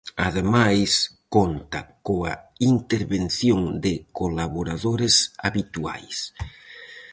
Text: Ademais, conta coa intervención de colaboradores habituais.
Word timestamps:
Ademais, 0.27 0.91
conta 1.35 1.81
coa 2.07 2.33
intervención 2.73 3.59
de 3.83 3.93
colaboradores 4.19 5.15
habituais. 5.45 6.17